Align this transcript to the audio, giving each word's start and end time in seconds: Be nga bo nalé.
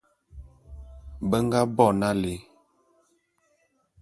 Be 1.29 1.37
nga 1.45 1.61
bo 1.75 1.85
nalé. 1.99 2.33